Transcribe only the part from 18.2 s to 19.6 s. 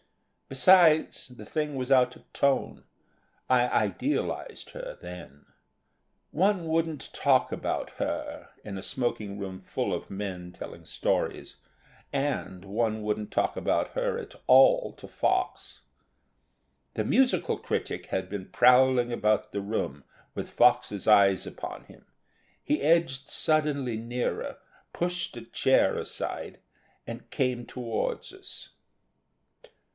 been prowling about